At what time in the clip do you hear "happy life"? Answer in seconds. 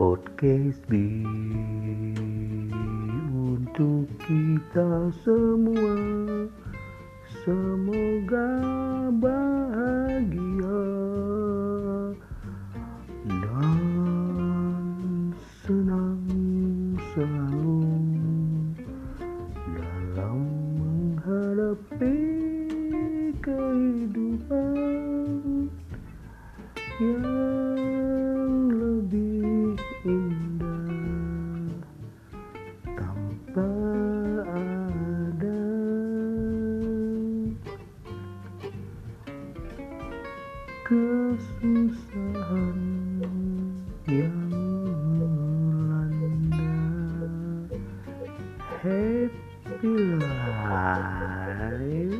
48.82-52.10